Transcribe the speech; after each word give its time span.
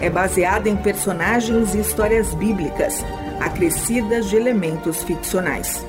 é 0.00 0.08
baseada 0.08 0.68
em 0.68 0.76
personagens 0.76 1.74
e 1.74 1.80
histórias 1.80 2.34
bíblicas, 2.34 3.04
acrescidas 3.40 4.28
de 4.28 4.36
elementos 4.36 5.02
ficcionais. 5.02 5.84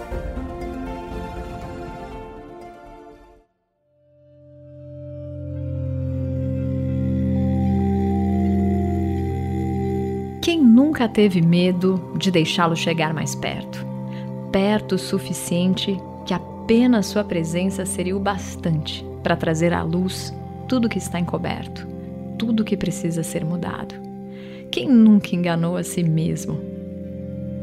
nunca 11.01 11.07
teve 11.09 11.41
medo 11.41 12.13
de 12.15 12.29
deixá-lo 12.29 12.75
chegar 12.75 13.11
mais 13.11 13.33
perto. 13.33 13.83
Perto 14.51 14.95
o 14.95 14.99
suficiente 14.99 15.99
que 16.27 16.33
apenas 16.33 17.07
sua 17.07 17.23
presença 17.23 17.87
seria 17.87 18.15
o 18.15 18.19
bastante 18.19 19.03
para 19.23 19.35
trazer 19.35 19.73
à 19.73 19.81
luz 19.81 20.31
tudo 20.67 20.87
que 20.87 20.99
está 20.99 21.19
encoberto, 21.19 21.87
tudo 22.41 22.63
que 22.63 22.75
precisa 22.75 23.21
ser 23.21 23.45
mudado. 23.45 23.93
Quem 24.71 24.89
nunca 24.89 25.35
enganou 25.35 25.77
a 25.77 25.83
si 25.83 26.01
mesmo? 26.01 26.59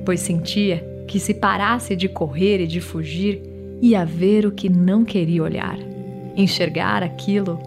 Pois 0.07 0.21
sentia 0.21 0.87
que 1.09 1.19
se 1.19 1.35
parasse 1.35 1.97
de 1.97 2.09
correr 2.09 2.61
e 2.61 2.67
de 2.69 2.81
fugir, 2.81 3.43
ia 3.83 4.05
ver 4.05 4.47
o 4.47 4.53
que 4.53 4.69
não 4.69 5.05
queria 5.05 5.43
olhar, 5.43 5.77
enxergar 6.37 7.03
aquilo 7.03 7.59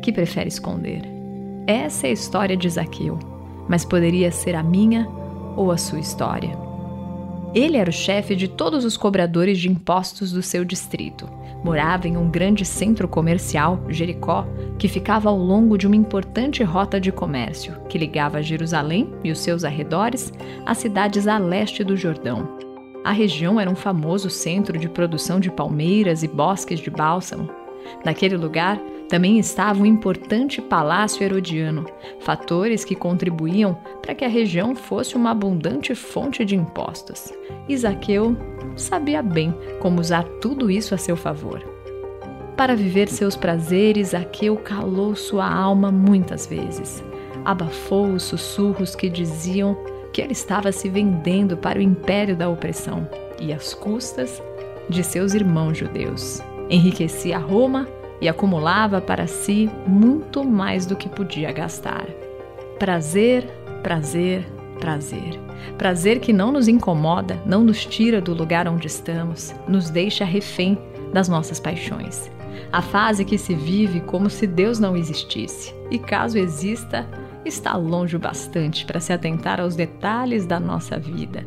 que 0.00 0.10
prefere 0.10 0.48
esconder. 0.48 1.02
Essa 1.66 2.06
é 2.06 2.10
a 2.10 2.14
história 2.14 2.56
de 2.56 2.70
Zaqueu 2.70 3.18
mas 3.68 3.84
poderia 3.84 4.30
ser 4.30 4.54
a 4.54 4.62
minha 4.62 5.06
ou 5.56 5.72
a 5.72 5.76
sua 5.76 5.98
história. 5.98 6.56
Ele 7.54 7.76
era 7.76 7.90
o 7.90 7.92
chefe 7.92 8.36
de 8.36 8.48
todos 8.48 8.84
os 8.84 8.96
cobradores 8.96 9.58
de 9.58 9.68
impostos 9.68 10.30
do 10.30 10.42
seu 10.42 10.64
distrito. 10.64 11.28
Morava 11.64 12.06
em 12.06 12.16
um 12.16 12.30
grande 12.30 12.64
centro 12.64 13.08
comercial, 13.08 13.80
Jericó, 13.88 14.46
que 14.78 14.88
ficava 14.88 15.28
ao 15.28 15.36
longo 15.36 15.76
de 15.76 15.86
uma 15.86 15.96
importante 15.96 16.62
rota 16.62 17.00
de 17.00 17.10
comércio 17.10 17.74
que 17.88 17.98
ligava 17.98 18.42
Jerusalém 18.42 19.12
e 19.24 19.30
os 19.30 19.38
seus 19.38 19.64
arredores 19.64 20.32
às 20.64 20.78
cidades 20.78 21.26
a 21.26 21.38
leste 21.38 21.82
do 21.82 21.96
Jordão. 21.96 22.48
A 23.04 23.12
região 23.12 23.60
era 23.60 23.70
um 23.70 23.76
famoso 23.76 24.28
centro 24.28 24.76
de 24.78 24.88
produção 24.88 25.38
de 25.38 25.50
palmeiras 25.50 26.22
e 26.22 26.28
bosques 26.28 26.80
de 26.80 26.90
bálsamo. 26.90 27.48
Naquele 28.04 28.36
lugar, 28.36 28.80
também 29.08 29.38
estava 29.38 29.80
um 29.80 29.86
importante 29.86 30.60
palácio 30.60 31.22
herodiano, 31.22 31.86
fatores 32.20 32.84
que 32.84 32.96
contribuíam 32.96 33.78
para 34.02 34.14
que 34.14 34.24
a 34.24 34.28
região 34.28 34.74
fosse 34.74 35.14
uma 35.14 35.30
abundante 35.30 35.94
fonte 35.94 36.44
de 36.44 36.56
impostos. 36.56 37.32
Isaqueu 37.68 38.36
sabia 38.76 39.22
bem 39.22 39.54
como 39.80 40.00
usar 40.00 40.24
tudo 40.40 40.70
isso 40.70 40.94
a 40.94 40.98
seu 40.98 41.16
favor. 41.16 41.62
Para 42.56 42.74
viver 42.74 43.08
seus 43.08 43.36
prazeres, 43.36 44.08
Zaqueu 44.08 44.56
calou 44.56 45.14
sua 45.14 45.46
alma 45.46 45.92
muitas 45.92 46.46
vezes. 46.46 47.04
Abafou 47.44 48.08
os 48.12 48.22
sussurros 48.22 48.94
que 48.96 49.10
diziam 49.10 49.76
que 50.12 50.22
ele 50.22 50.32
estava 50.32 50.72
se 50.72 50.88
vendendo 50.88 51.56
para 51.56 51.78
o 51.78 51.82
império 51.82 52.34
da 52.34 52.48
opressão 52.48 53.06
e 53.38 53.52
às 53.52 53.74
custas 53.74 54.42
de 54.88 55.04
seus 55.04 55.34
irmãos 55.34 55.76
judeus. 55.76 56.40
Enriquecia 56.70 57.38
Roma 57.38 57.86
e 58.20 58.28
acumulava 58.28 59.00
para 59.00 59.26
si 59.26 59.70
muito 59.86 60.42
mais 60.42 60.86
do 60.86 60.96
que 60.96 61.08
podia 61.08 61.52
gastar. 61.52 62.06
Prazer, 62.78 63.44
prazer, 63.82 64.46
prazer. 64.80 65.45
Prazer 65.78 66.20
que 66.20 66.32
não 66.32 66.52
nos 66.52 66.68
incomoda, 66.68 67.40
não 67.44 67.62
nos 67.62 67.84
tira 67.84 68.20
do 68.20 68.32
lugar 68.32 68.66
onde 68.68 68.86
estamos, 68.86 69.54
nos 69.68 69.90
deixa 69.90 70.24
refém 70.24 70.78
das 71.12 71.28
nossas 71.28 71.60
paixões. 71.60 72.30
A 72.72 72.82
fase 72.82 73.24
que 73.24 73.38
se 73.38 73.54
vive 73.54 74.00
como 74.00 74.28
se 74.30 74.46
Deus 74.46 74.78
não 74.78 74.96
existisse, 74.96 75.74
e 75.90 75.98
caso 75.98 76.38
exista, 76.38 77.06
está 77.44 77.76
longe 77.76 78.16
o 78.16 78.18
bastante 78.18 78.84
para 78.84 79.00
se 79.00 79.12
atentar 79.12 79.60
aos 79.60 79.76
detalhes 79.76 80.46
da 80.46 80.58
nossa 80.58 80.98
vida. 80.98 81.46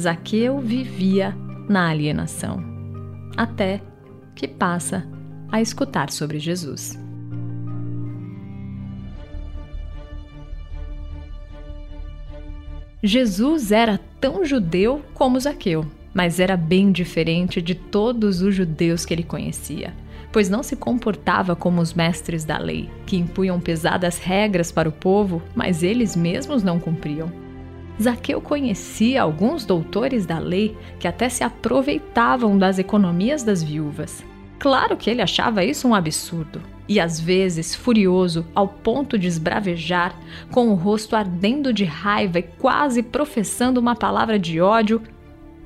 Zaqueu 0.00 0.58
vivia 0.58 1.36
na 1.68 1.90
alienação, 1.90 2.62
até 3.36 3.80
que 4.34 4.48
passa 4.48 5.06
a 5.50 5.60
escutar 5.60 6.10
sobre 6.10 6.38
Jesus. 6.38 6.98
Jesus 13.02 13.70
era 13.70 14.00
tão 14.20 14.44
judeu 14.44 15.02
como 15.14 15.38
Zaqueu, 15.38 15.86
mas 16.12 16.40
era 16.40 16.56
bem 16.56 16.90
diferente 16.90 17.62
de 17.62 17.72
todos 17.72 18.42
os 18.42 18.52
judeus 18.52 19.04
que 19.04 19.14
ele 19.14 19.22
conhecia, 19.22 19.94
pois 20.32 20.48
não 20.48 20.64
se 20.64 20.74
comportava 20.74 21.54
como 21.54 21.80
os 21.80 21.94
mestres 21.94 22.44
da 22.44 22.58
lei, 22.58 22.90
que 23.06 23.16
impunham 23.16 23.60
pesadas 23.60 24.18
regras 24.18 24.72
para 24.72 24.88
o 24.88 24.92
povo, 24.92 25.40
mas 25.54 25.84
eles 25.84 26.16
mesmos 26.16 26.64
não 26.64 26.80
cumpriam. 26.80 27.30
Zaqueu 28.02 28.40
conhecia 28.40 29.22
alguns 29.22 29.64
doutores 29.64 30.26
da 30.26 30.40
lei 30.40 30.76
que 30.98 31.06
até 31.06 31.28
se 31.28 31.44
aproveitavam 31.44 32.58
das 32.58 32.80
economias 32.80 33.44
das 33.44 33.62
viúvas. 33.62 34.24
Claro 34.58 34.96
que 34.96 35.08
ele 35.08 35.22
achava 35.22 35.64
isso 35.64 35.86
um 35.86 35.94
absurdo, 35.94 36.60
e 36.88 36.98
às 36.98 37.20
vezes 37.20 37.74
furioso 37.74 38.46
ao 38.54 38.66
ponto 38.66 39.18
de 39.18 39.28
esbravejar, 39.28 40.18
com 40.50 40.68
o 40.68 40.74
rosto 40.74 41.14
ardendo 41.14 41.72
de 41.72 41.84
raiva 41.84 42.38
e 42.40 42.42
quase 42.42 43.02
professando 43.02 43.78
uma 43.78 43.94
palavra 43.94 44.38
de 44.38 44.60
ódio, 44.60 45.00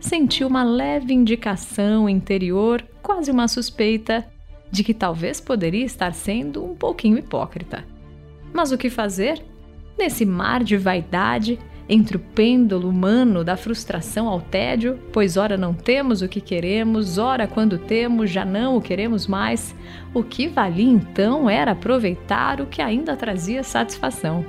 sentiu 0.01 0.49
uma 0.49 0.65
leve 0.65 1.15
indicação 1.15 2.09
interior, 2.09 2.85
quase 3.03 3.31
uma 3.31 3.49
suspeita, 3.49 4.27
de 4.71 4.83
que 4.83 4.93
talvez 4.93 5.41
poderia 5.41 5.85
estar 5.85 6.13
sendo 6.13 6.65
um 6.65 6.75
pouquinho 6.75 7.19
hipócrita. 7.19 7.85
Mas 8.53 8.73
o 8.73 8.79
que 8.79 8.91
fazer? 8.91 9.43
Nesse 9.99 10.25
mar 10.27 10.65
de 10.65 10.77
vaidade, 10.77 11.59
entre 11.89 12.17
o 12.17 12.21
pêndulo 12.21 12.89
humano 12.89 13.45
da 13.45 13.57
frustração 13.57 14.29
ao 14.29 14.41
tédio, 14.41 14.99
pois 15.13 15.37
ora 15.37 15.57
não 15.57 15.75
temos 15.75 16.23
o 16.23 16.29
que 16.29 16.41
queremos, 16.41 17.19
ora 17.19 17.47
quando 17.47 17.79
temos 17.79 18.31
já 18.31 18.45
não 18.45 18.77
o 18.77 18.81
queremos 18.81 19.27
mais, 19.27 19.75
o 20.15 20.23
que 20.23 20.49
valia 20.49 20.91
então 20.91 21.51
era 21.51 21.73
aproveitar 21.73 22.61
o 22.61 22.67
que 22.67 22.81
ainda 22.81 23.17
trazia 23.17 23.63
satisfação, 23.63 24.45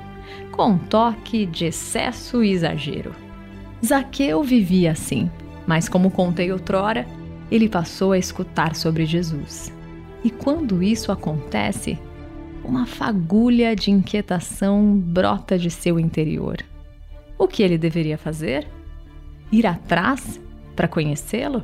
com 0.52 0.72
um 0.72 0.78
toque 0.78 1.46
de 1.46 1.66
excesso 1.66 2.44
e 2.44 2.52
exagero. 2.52 3.14
Zaqueu 3.84 4.44
vivia 4.44 4.92
assim, 4.92 5.30
mas 5.68 5.90
como 5.90 6.12
contei 6.12 6.52
outrora, 6.52 7.06
ele 7.52 7.68
passou 7.68 8.14
a 8.14 8.18
escutar 8.18 8.76
sobre 8.76 9.06
Jesus. 9.06 9.74
E 10.24 10.30
quando 10.30 10.82
isso 10.82 11.12
acontece, 11.12 12.00
uma 12.64 12.86
fagulha 12.86 13.76
de 13.76 13.92
inquietação 13.92 14.98
brota 14.98 15.58
de 15.58 15.70
seu 15.70 16.00
interior. 16.00 16.58
O 17.44 17.48
que 17.48 17.62
ele 17.62 17.78
deveria 17.78 18.18
fazer? 18.18 18.66
Ir 19.52 19.68
atrás 19.68 20.40
para 20.78 20.88
conhecê-lo? 20.88 21.62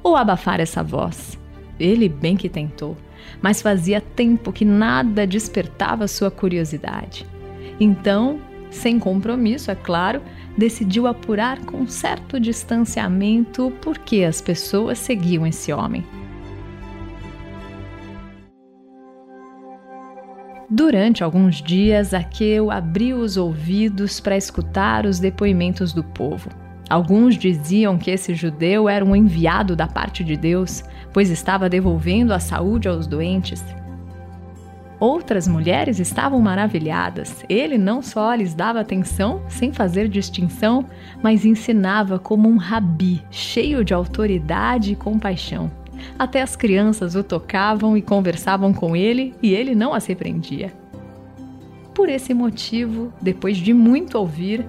Ou 0.00 0.14
abafar 0.14 0.60
essa 0.60 0.80
voz? 0.80 1.36
Ele 1.76 2.08
bem 2.08 2.36
que 2.36 2.48
tentou, 2.48 2.96
mas 3.42 3.60
fazia 3.60 4.00
tempo 4.00 4.52
que 4.52 4.64
nada 4.64 5.26
despertava 5.26 6.06
sua 6.06 6.30
curiosidade. 6.30 7.26
Então, 7.80 8.38
sem 8.70 9.00
compromisso, 9.00 9.72
é 9.72 9.74
claro, 9.74 10.22
decidiu 10.56 11.08
apurar 11.08 11.58
com 11.64 11.84
certo 11.88 12.38
distanciamento 12.38 13.72
por 13.82 13.98
que 13.98 14.22
as 14.22 14.40
pessoas 14.40 14.98
seguiam 14.98 15.44
esse 15.44 15.72
homem. 15.72 16.06
Durante 20.70 21.24
alguns 21.24 21.62
dias, 21.62 22.12
Aqueu 22.12 22.70
abriu 22.70 23.16
os 23.16 23.38
ouvidos 23.38 24.20
para 24.20 24.36
escutar 24.36 25.06
os 25.06 25.18
depoimentos 25.18 25.94
do 25.94 26.04
povo. 26.04 26.50
Alguns 26.90 27.36
diziam 27.36 27.96
que 27.96 28.10
esse 28.10 28.34
judeu 28.34 28.86
era 28.86 29.02
um 29.02 29.16
enviado 29.16 29.74
da 29.74 29.86
parte 29.86 30.22
de 30.22 30.36
Deus, 30.36 30.84
pois 31.10 31.30
estava 31.30 31.70
devolvendo 31.70 32.34
a 32.34 32.38
saúde 32.38 32.86
aos 32.86 33.06
doentes. 33.06 33.64
Outras 35.00 35.48
mulheres 35.48 35.98
estavam 35.98 36.38
maravilhadas. 36.40 37.44
Ele 37.48 37.78
não 37.78 38.02
só 38.02 38.34
lhes 38.34 38.52
dava 38.52 38.80
atenção, 38.80 39.40
sem 39.48 39.72
fazer 39.72 40.06
distinção, 40.06 40.84
mas 41.22 41.46
ensinava 41.46 42.18
como 42.18 42.46
um 42.46 42.58
rabi, 42.58 43.22
cheio 43.30 43.82
de 43.82 43.94
autoridade 43.94 44.92
e 44.92 44.96
compaixão. 44.96 45.70
Até 46.18 46.42
as 46.42 46.56
crianças 46.56 47.14
o 47.14 47.22
tocavam 47.22 47.96
e 47.96 48.02
conversavam 48.02 48.72
com 48.72 48.94
ele 48.94 49.34
e 49.42 49.54
ele 49.54 49.74
não 49.74 49.94
as 49.94 50.06
repreendia. 50.06 50.72
Por 51.94 52.08
esse 52.08 52.32
motivo, 52.32 53.12
depois 53.20 53.56
de 53.56 53.74
muito 53.74 54.16
ouvir, 54.16 54.64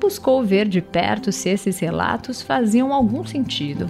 buscou 0.00 0.44
ver 0.44 0.68
de 0.68 0.80
perto 0.80 1.32
se 1.32 1.48
esses 1.48 1.78
relatos 1.78 2.40
faziam 2.40 2.92
algum 2.92 3.24
sentido. 3.24 3.88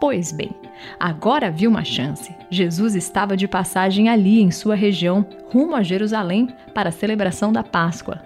Pois 0.00 0.32
bem, 0.32 0.50
agora 0.98 1.48
viu 1.48 1.70
uma 1.70 1.84
chance. 1.84 2.34
Jesus 2.50 2.96
estava 2.96 3.36
de 3.36 3.46
passagem 3.46 4.08
ali 4.08 4.42
em 4.42 4.50
sua 4.50 4.74
região, 4.74 5.24
rumo 5.52 5.76
a 5.76 5.82
Jerusalém 5.82 6.48
para 6.74 6.88
a 6.88 6.92
celebração 6.92 7.52
da 7.52 7.62
Páscoa. 7.62 8.20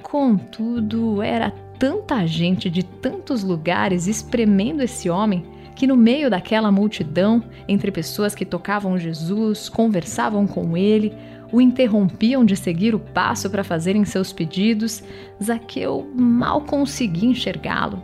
Contudo, 0.00 1.20
era 1.20 1.52
tanta 1.82 2.24
gente 2.28 2.70
de 2.70 2.84
tantos 2.84 3.42
lugares 3.42 4.06
espremendo 4.06 4.84
esse 4.84 5.10
homem 5.10 5.44
que, 5.74 5.84
no 5.84 5.96
meio 5.96 6.30
daquela 6.30 6.70
multidão, 6.70 7.42
entre 7.66 7.90
pessoas 7.90 8.36
que 8.36 8.44
tocavam 8.44 8.96
Jesus, 8.96 9.68
conversavam 9.68 10.46
com 10.46 10.76
ele, 10.76 11.12
o 11.50 11.60
interrompiam 11.60 12.44
de 12.44 12.54
seguir 12.54 12.94
o 12.94 13.00
passo 13.00 13.50
para 13.50 13.64
fazerem 13.64 14.04
seus 14.04 14.32
pedidos, 14.32 15.02
Zaqueu 15.42 16.08
mal 16.14 16.60
conseguia 16.60 17.28
enxergá-lo. 17.28 18.00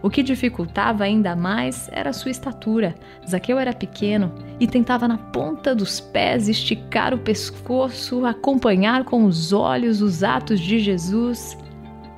O 0.00 0.08
que 0.08 0.22
dificultava 0.22 1.02
ainda 1.02 1.34
mais 1.34 1.90
era 1.92 2.12
sua 2.12 2.30
estatura. 2.30 2.94
Zaqueu 3.28 3.58
era 3.58 3.72
pequeno 3.72 4.32
e 4.60 4.66
tentava 4.68 5.08
na 5.08 5.18
ponta 5.18 5.74
dos 5.74 5.98
pés 5.98 6.48
esticar 6.48 7.12
o 7.12 7.18
pescoço, 7.18 8.24
acompanhar 8.24 9.02
com 9.02 9.24
os 9.24 9.52
olhos 9.52 10.00
os 10.00 10.22
atos 10.22 10.60
de 10.60 10.78
Jesus. 10.78 11.58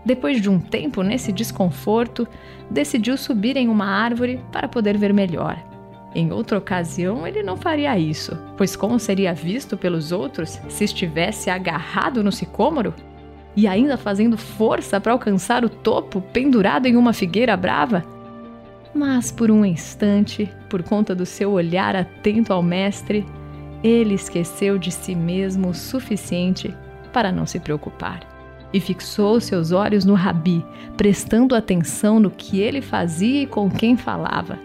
Depois 0.05 0.41
de 0.41 0.49
um 0.49 0.59
tempo 0.59 1.03
nesse 1.03 1.31
desconforto, 1.33 2.27
decidiu 2.71 3.17
subir 3.17 3.57
em 3.57 3.69
uma 3.69 3.87
árvore 3.87 4.41
para 4.51 4.69
poder 4.69 4.97
ver 4.97 5.13
melhor. 5.13 5.59
Em 6.15 6.33
outra 6.33 6.59
ocasião, 6.59 7.27
ele 7.27 7.43
não 7.43 7.57
faria 7.57 7.99
isso, 7.99 8.37
pois 8.57 8.75
como 8.75 8.99
seria 8.99 9.33
visto 9.33 9.77
pelos 9.77 10.11
outros 10.11 10.61
se 10.69 10.85
estivesse 10.85 11.51
agarrado 11.51 12.25
no 12.25 12.33
sicômoro? 12.33 12.95
e 13.57 13.67
ainda 13.67 13.97
fazendo 13.97 14.37
força 14.37 15.01
para 15.01 15.13
alcançar 15.13 15.65
o 15.65 15.69
topo 15.69 16.21
pendurado 16.21 16.87
em 16.87 16.97
uma 16.97 17.13
figueira 17.13 17.57
brava? 17.57 18.05
Mas 18.95 19.31
por 19.31 19.51
um 19.51 19.65
instante, 19.65 20.51
por 20.69 20.83
conta 20.83 21.15
do 21.15 21.25
seu 21.27 21.53
olhar 21.53 21.95
atento 21.95 22.53
ao 22.53 22.63
Mestre, 22.63 23.25
ele 23.83 24.15
esqueceu 24.15 24.79
de 24.79 24.91
si 24.91 25.15
mesmo 25.15 25.69
o 25.69 25.75
suficiente 25.75 26.75
para 27.13 27.33
não 27.33 27.47
se 27.47 27.59
preocupar 27.59 28.30
e 28.73 28.81
fixou 28.81 29.41
seus 29.41 29.73
olhos 29.73 30.05
no 30.05 30.15
Rabi, 30.15 30.65
prestando 30.97 31.55
atenção 31.55 32.21
no 32.21 32.31
que 32.31 32.61
ele 32.61 32.81
fazia 32.81 33.43
e 33.43 33.47
com 33.47 33.71
quem 33.71 33.97
falava. 33.97 34.59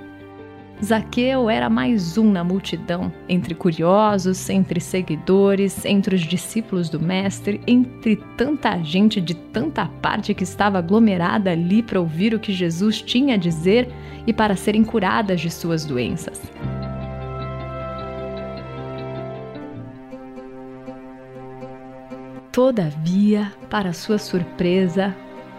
Zaqueu 0.83 1.49
era 1.49 1.69
mais 1.69 2.17
um 2.17 2.29
na 2.29 2.43
multidão, 2.43 3.11
entre 3.29 3.55
curiosos, 3.55 4.49
entre 4.49 4.81
seguidores, 4.81 5.85
entre 5.85 6.15
os 6.15 6.21
discípulos 6.21 6.89
do 6.89 6.99
Mestre, 6.99 7.61
entre 7.65 8.17
tanta 8.35 8.77
gente 8.83 9.21
de 9.21 9.33
tanta 9.33 9.85
parte 9.85 10.33
que 10.33 10.43
estava 10.43 10.79
aglomerada 10.79 11.51
ali 11.51 11.81
para 11.81 11.99
ouvir 11.99 12.33
o 12.33 12.39
que 12.39 12.51
Jesus 12.51 13.01
tinha 13.01 13.35
a 13.35 13.37
dizer 13.37 13.87
e 14.27 14.33
para 14.33 14.55
serem 14.55 14.83
curadas 14.83 15.39
de 15.39 15.49
suas 15.49 15.85
doenças. 15.85 16.41
Todavia, 22.55 23.51
para 23.69 23.91
sua 23.91 24.17
surpresa, 24.17 25.13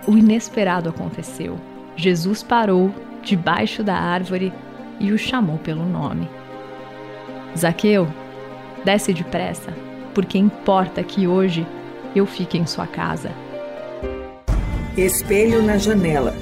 o 0.08 0.16
inesperado 0.16 0.88
aconteceu. 0.88 1.60
Jesus 1.94 2.42
parou 2.42 2.90
debaixo 3.22 3.84
da 3.84 3.94
árvore 3.94 4.50
e 4.98 5.12
o 5.12 5.18
chamou 5.18 5.58
pelo 5.58 5.84
nome. 5.84 6.26
Zaqueu, 7.54 8.08
desce 8.82 9.12
depressa, 9.12 9.74
porque 10.14 10.38
importa 10.38 11.02
que 11.02 11.26
hoje 11.26 11.66
eu 12.14 12.24
fique 12.24 12.56
em 12.56 12.64
sua 12.64 12.86
casa. 12.86 13.30
Espelho 14.96 15.62
na 15.62 15.76
janela. 15.76 16.34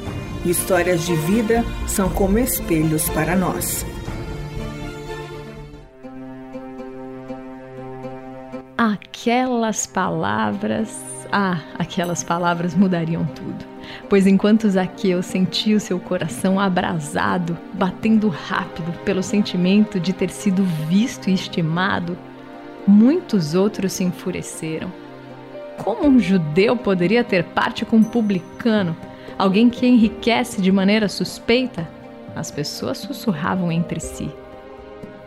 Histórias 0.46 1.04
de 1.04 1.16
vida 1.16 1.64
são 1.88 2.08
como 2.08 2.38
espelhos 2.38 3.10
para 3.10 3.34
nós. 3.34 3.84
Aquelas 9.24 9.86
palavras, 9.86 11.02
ah, 11.32 11.58
aquelas 11.78 12.22
palavras 12.22 12.74
mudariam 12.74 13.24
tudo 13.24 13.64
pois 14.08 14.26
enquanto 14.26 14.68
Zaqueu 14.68 15.22
sentia 15.22 15.76
o 15.76 15.80
seu 15.80 15.98
coração 15.98 16.58
abrasado, 16.58 17.56
batendo 17.72 18.28
rápido 18.28 18.92
pelo 19.04 19.22
sentimento 19.22 19.98
de 19.98 20.12
ter 20.12 20.30
sido 20.30 20.62
visto 20.62 21.28
e 21.28 21.34
estimado, 21.34 22.16
muitos 22.86 23.54
outros 23.54 23.92
se 23.92 24.04
enfureceram. 24.04 24.92
Como 25.82 26.06
um 26.06 26.18
judeu 26.18 26.76
poderia 26.76 27.24
ter 27.24 27.44
parte 27.44 27.84
com 27.84 27.96
um 27.96 28.04
publicano, 28.04 28.96
alguém 29.38 29.68
que 29.68 29.86
enriquece 29.86 30.60
de 30.60 30.70
maneira 30.70 31.08
suspeita? 31.08 31.88
As 32.36 32.50
pessoas 32.50 32.98
sussurravam 32.98 33.70
entre 33.70 34.00
si. 34.00 34.30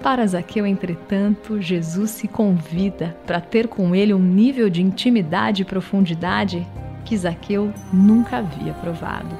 Para 0.01 0.25
Zaqueu, 0.25 0.65
entretanto, 0.65 1.61
Jesus 1.61 2.11
se 2.11 2.27
convida 2.27 3.17
para 3.25 3.41
ter 3.41 3.67
com 3.67 3.95
ele 3.95 4.13
um 4.13 4.19
nível 4.19 4.69
de 4.69 4.81
intimidade 4.81 5.63
e 5.63 5.65
profundidade 5.65 6.65
que 7.03 7.17
Zaqueu 7.17 7.73
nunca 7.91 8.37
havia 8.37 8.73
provado. 8.73 9.35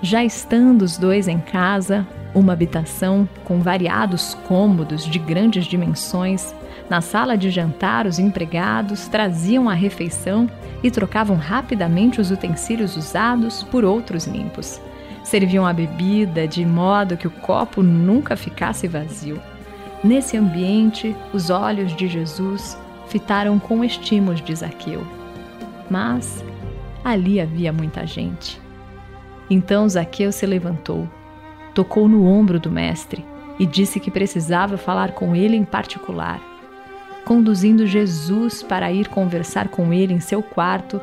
Já 0.00 0.24
estando 0.24 0.82
os 0.82 0.96
dois 0.96 1.28
em 1.28 1.38
casa, 1.38 2.06
uma 2.34 2.52
habitação 2.52 3.28
com 3.44 3.60
variados 3.60 4.34
cômodos 4.48 5.04
de 5.04 5.18
grandes 5.18 5.64
dimensões, 5.64 6.54
na 6.88 7.00
sala 7.00 7.36
de 7.36 7.50
jantar 7.50 8.06
os 8.06 8.18
empregados 8.18 9.06
traziam 9.06 9.68
a 9.68 9.74
refeição 9.74 10.48
e 10.82 10.90
trocavam 10.90 11.36
rapidamente 11.36 12.20
os 12.20 12.30
utensílios 12.30 12.96
usados 12.96 13.62
por 13.62 13.84
outros 13.84 14.26
limpos. 14.26 14.80
Serviam 15.24 15.66
a 15.66 15.72
bebida 15.72 16.46
de 16.46 16.64
modo 16.64 17.16
que 17.16 17.26
o 17.26 17.30
copo 17.30 17.82
nunca 17.82 18.36
ficasse 18.36 18.88
vazio. 18.88 19.40
Nesse 20.02 20.36
ambiente, 20.36 21.14
os 21.32 21.48
olhos 21.48 21.94
de 21.94 22.08
Jesus 22.08 22.76
fitaram 23.06 23.58
com 23.58 23.84
estímulos 23.84 24.40
de 24.40 24.54
Zaqueu. 24.54 25.06
Mas 25.88 26.44
ali 27.04 27.40
havia 27.40 27.72
muita 27.72 28.06
gente. 28.06 28.60
Então 29.48 29.88
Zaqueu 29.88 30.32
se 30.32 30.46
levantou, 30.46 31.08
tocou 31.74 32.08
no 32.08 32.26
ombro 32.26 32.58
do 32.58 32.70
mestre 32.70 33.24
e 33.58 33.66
disse 33.66 34.00
que 34.00 34.10
precisava 34.10 34.76
falar 34.76 35.12
com 35.12 35.36
ele 35.36 35.56
em 35.56 35.64
particular. 35.64 36.40
Conduzindo 37.24 37.86
Jesus 37.86 38.62
para 38.62 38.90
ir 38.90 39.08
conversar 39.08 39.68
com 39.68 39.92
ele 39.92 40.14
em 40.14 40.20
seu 40.20 40.42
quarto, 40.42 41.00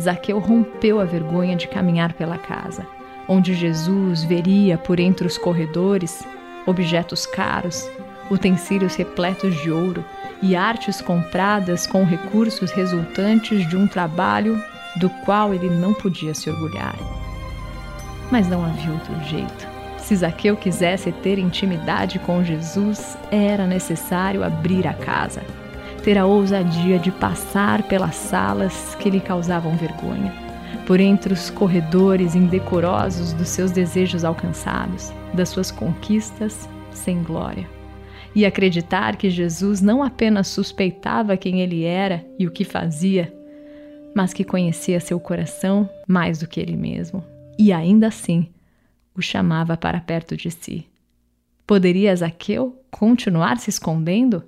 Zaqueu 0.00 0.38
rompeu 0.38 1.00
a 1.00 1.04
vergonha 1.04 1.56
de 1.56 1.68
caminhar 1.68 2.14
pela 2.14 2.38
casa, 2.38 2.86
onde 3.30 3.54
Jesus 3.54 4.24
veria 4.24 4.76
por 4.76 4.98
entre 4.98 5.24
os 5.24 5.38
corredores 5.38 6.26
objetos 6.66 7.24
caros, 7.26 7.88
utensílios 8.28 8.96
repletos 8.96 9.54
de 9.62 9.70
ouro 9.70 10.04
e 10.42 10.56
artes 10.56 11.00
compradas 11.00 11.86
com 11.86 12.04
recursos 12.04 12.72
resultantes 12.72 13.68
de 13.68 13.76
um 13.76 13.86
trabalho 13.86 14.60
do 14.96 15.08
qual 15.24 15.54
ele 15.54 15.70
não 15.70 15.94
podia 15.94 16.34
se 16.34 16.50
orgulhar. 16.50 16.96
Mas 18.32 18.48
não 18.48 18.64
havia 18.64 18.92
outro 18.92 19.14
jeito. 19.28 19.68
Se 19.96 20.16
Zaqueu 20.16 20.56
quisesse 20.56 21.12
ter 21.12 21.38
intimidade 21.38 22.18
com 22.18 22.42
Jesus, 22.42 23.16
era 23.30 23.64
necessário 23.64 24.42
abrir 24.42 24.88
a 24.88 24.92
casa, 24.92 25.42
ter 26.02 26.18
a 26.18 26.26
ousadia 26.26 26.98
de 26.98 27.12
passar 27.12 27.84
pelas 27.84 28.16
salas 28.16 28.96
que 28.96 29.08
lhe 29.08 29.20
causavam 29.20 29.76
vergonha, 29.76 30.49
por 30.86 31.00
entre 31.00 31.32
os 31.32 31.50
corredores 31.50 32.34
indecorosos 32.34 33.32
dos 33.32 33.48
seus 33.48 33.70
desejos 33.70 34.24
alcançados, 34.24 35.12
das 35.34 35.48
suas 35.48 35.70
conquistas 35.70 36.68
sem 36.92 37.22
glória 37.22 37.80
e 38.34 38.46
acreditar 38.46 39.16
que 39.16 39.28
Jesus 39.28 39.80
não 39.80 40.02
apenas 40.02 40.48
suspeitava 40.48 41.36
quem 41.36 41.60
ele 41.60 41.84
era 41.84 42.24
e 42.38 42.46
o 42.46 42.50
que 42.50 42.64
fazia, 42.64 43.32
mas 44.14 44.32
que 44.32 44.44
conhecia 44.44 45.00
seu 45.00 45.18
coração 45.18 45.88
mais 46.06 46.38
do 46.38 46.46
que 46.46 46.60
ele 46.60 46.76
mesmo, 46.76 47.24
e 47.58 47.72
ainda 47.72 48.08
assim 48.08 48.48
o 49.14 49.20
chamava 49.20 49.76
para 49.76 50.00
perto 50.00 50.36
de 50.36 50.50
si. 50.50 50.86
Poderia 51.66 52.14
Zaqueu 52.14 52.80
continuar 52.90 53.58
se 53.58 53.70
escondendo? 53.70 54.44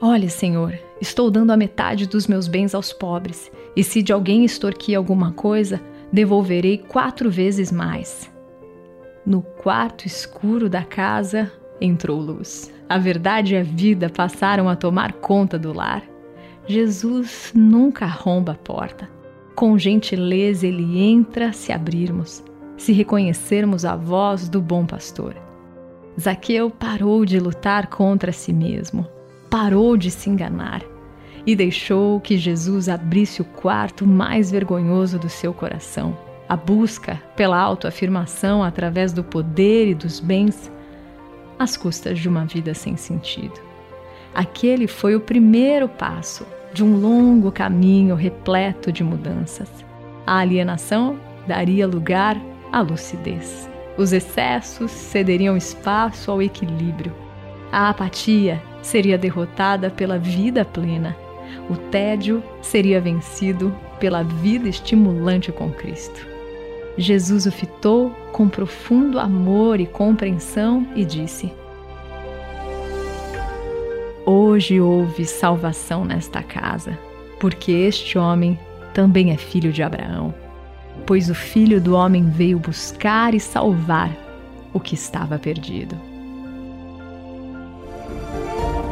Olhe, 0.00 0.30
Senhor, 0.30 0.78
estou 1.00 1.28
dando 1.28 1.50
a 1.50 1.56
metade 1.56 2.06
dos 2.06 2.28
meus 2.28 2.46
bens 2.46 2.72
aos 2.72 2.92
pobres, 2.92 3.50
e 3.74 3.82
se 3.82 4.00
de 4.00 4.12
alguém 4.12 4.44
extorquir 4.44 4.96
alguma 4.96 5.32
coisa, 5.32 5.80
devolverei 6.12 6.78
quatro 6.78 7.28
vezes 7.28 7.72
mais. 7.72 8.30
No 9.26 9.42
quarto 9.42 10.06
escuro 10.06 10.68
da 10.68 10.84
casa 10.84 11.50
entrou 11.80 12.20
luz. 12.20 12.72
A 12.88 12.96
verdade 12.96 13.54
e 13.54 13.56
a 13.56 13.62
vida 13.64 14.08
passaram 14.08 14.68
a 14.68 14.76
tomar 14.76 15.14
conta 15.14 15.58
do 15.58 15.72
lar. 15.72 16.04
Jesus 16.64 17.52
nunca 17.52 18.04
arromba 18.04 18.52
a 18.52 18.54
porta. 18.56 19.10
Com 19.56 19.76
gentileza 19.76 20.64
ele 20.64 21.00
entra 21.00 21.52
se 21.52 21.72
abrirmos, 21.72 22.44
se 22.76 22.92
reconhecermos 22.92 23.84
a 23.84 23.96
voz 23.96 24.48
do 24.48 24.62
bom 24.62 24.86
pastor. 24.86 25.34
Zaqueu 26.18 26.70
parou 26.70 27.24
de 27.24 27.40
lutar 27.40 27.88
contra 27.88 28.30
si 28.30 28.52
mesmo, 28.52 29.06
parou 29.50 29.96
de 29.96 30.10
se 30.10 30.28
enganar 30.30 30.82
e 31.46 31.56
deixou 31.56 32.20
que 32.20 32.36
Jesus 32.36 32.88
abrisse 32.88 33.40
o 33.40 33.44
quarto 33.44 34.06
mais 34.06 34.50
vergonhoso 34.50 35.18
do 35.18 35.28
seu 35.28 35.54
coração. 35.54 36.16
A 36.48 36.56
busca 36.56 37.20
pela 37.36 37.58
autoafirmação 37.58 38.62
através 38.62 39.12
do 39.12 39.22
poder 39.24 39.88
e 39.88 39.94
dos 39.94 40.20
bens, 40.20 40.70
às 41.58 41.76
custas 41.76 42.18
de 42.18 42.28
uma 42.28 42.44
vida 42.44 42.74
sem 42.74 42.96
sentido. 42.96 43.60
Aquele 44.34 44.86
foi 44.86 45.14
o 45.14 45.20
primeiro 45.20 45.88
passo 45.88 46.46
de 46.72 46.84
um 46.84 47.00
longo 47.00 47.50
caminho 47.50 48.14
repleto 48.14 48.92
de 48.92 49.02
mudanças. 49.02 49.68
A 50.26 50.38
alienação 50.38 51.18
daria 51.46 51.86
lugar 51.86 52.40
à 52.70 52.80
lucidez. 52.80 53.68
Os 53.96 54.12
excessos 54.12 54.90
cederiam 54.90 55.56
espaço 55.56 56.30
ao 56.30 56.42
equilíbrio. 56.42 57.12
A 57.72 57.88
apatia 57.88 58.62
seria 58.82 59.18
derrotada 59.18 59.90
pela 59.90 60.18
vida 60.18 60.64
plena. 60.64 61.16
O 61.68 61.76
tédio 61.76 62.42
seria 62.62 63.00
vencido 63.00 63.74
pela 63.98 64.22
vida 64.22 64.68
estimulante 64.68 65.50
com 65.52 65.70
Cristo. 65.70 66.26
Jesus 66.96 67.46
o 67.46 67.52
fitou 67.52 68.10
com 68.32 68.48
profundo 68.48 69.18
amor 69.18 69.78
e 69.80 69.86
compreensão 69.86 70.86
e 70.96 71.04
disse: 71.04 71.52
Hoje 74.26 74.80
houve 74.80 75.24
salvação 75.24 76.04
nesta 76.04 76.42
casa, 76.42 76.98
porque 77.38 77.70
este 77.72 78.18
homem 78.18 78.58
também 78.92 79.30
é 79.30 79.36
filho 79.36 79.72
de 79.72 79.82
Abraão. 79.82 80.34
Pois 81.06 81.30
o 81.30 81.34
filho 81.34 81.80
do 81.80 81.94
homem 81.94 82.28
veio 82.28 82.58
buscar 82.58 83.32
e 83.32 83.40
salvar 83.40 84.10
o 84.72 84.80
que 84.80 84.94
estava 84.94 85.38
perdido. 85.38 86.07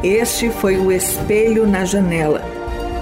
Este 0.03 0.51
foi 0.51 0.77
o 0.77 0.91
Espelho 0.91 1.65
na 1.65 1.83
Janela, 1.83 2.43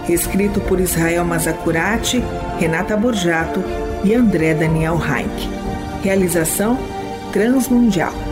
escrito 0.08 0.62
por 0.62 0.80
Israel 0.80 1.26
Mazacurati, 1.26 2.24
Renata 2.58 2.96
Borjato 2.96 3.62
e 4.04 4.14
André 4.14 4.54
Daniel 4.54 4.98
Heinck. 4.98 5.50
Realização 6.02 6.78
Transmundial. 7.34 8.25